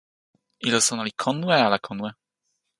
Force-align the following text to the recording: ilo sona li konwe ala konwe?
ilo 0.67 0.79
sona 0.85 1.01
li 1.07 1.13
konwe 1.21 1.55
ala 1.65 1.77
konwe? 1.85 2.09